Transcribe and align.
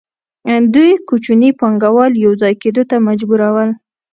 دوی 0.73 0.91
کوچني 1.09 1.49
پانګوال 1.59 2.11
یوځای 2.25 2.53
کېدو 2.61 2.83
ته 2.89 2.95
مجبورول 3.07 3.69